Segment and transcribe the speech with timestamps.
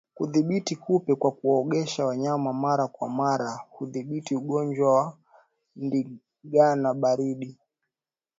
[0.17, 5.17] Kudhibiti kupe kwa kuogesha wanyama mara kwa mara hudhibiti ugonjwa wa
[5.75, 7.57] ndigana baridi